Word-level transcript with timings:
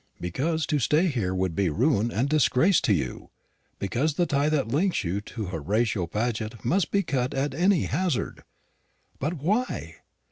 "Because 0.19 0.65
to 0.65 0.79
stay 0.79 1.09
here 1.09 1.35
would 1.35 1.55
be 1.55 1.69
ruin 1.69 2.09
and 2.09 2.27
disgrace 2.27 2.81
to 2.81 2.93
you; 2.95 3.29
because 3.77 4.15
the 4.15 4.25
tie 4.25 4.49
that 4.49 4.67
links 4.67 5.03
you 5.03 5.21
to 5.21 5.45
Horatio 5.45 6.07
Paget 6.07 6.65
must 6.65 6.89
be 6.89 7.03
cut 7.03 7.35
at 7.35 7.53
any 7.53 7.83
hazard." 7.83 8.43
"But 9.19 9.33
why?" 9.35 9.97